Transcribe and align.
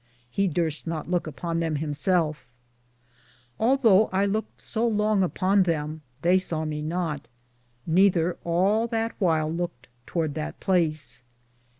He 0.31 0.47
durste 0.47 0.87
not 0.87 1.05
louke 1.05 1.27
upon 1.27 1.59
them 1.59 1.75
him 1.75 1.93
selfe. 1.93 2.47
Although 3.59 4.07
I 4.11 4.25
louked 4.25 4.59
so 4.59 4.87
longe 4.87 5.21
upon 5.23 5.61
them, 5.61 6.01
theie 6.23 6.39
saw 6.41 6.63
not 6.63 7.27
me, 7.85 8.01
nether 8.05 8.35
all 8.43 8.87
that 8.87 9.11
whyle 9.21 9.51
louked 9.53 9.89
towards 10.07 10.33
that 10.33 10.59
place. 10.59 11.21